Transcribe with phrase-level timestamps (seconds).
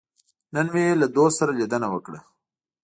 [0.53, 2.19] نن مې له دوست سره لیدنه وکړه.